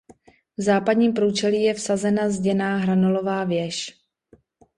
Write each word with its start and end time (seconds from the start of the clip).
V 0.57 0.61
západním 0.61 1.13
průčelí 1.13 1.63
je 1.63 1.73
vsazena 1.73 2.29
zděná 2.29 2.77
hranolová 2.77 3.43
věž. 3.43 3.97